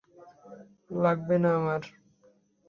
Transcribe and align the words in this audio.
লাগবে 0.95 1.35
না 1.43 1.49
আমার। 1.57 1.81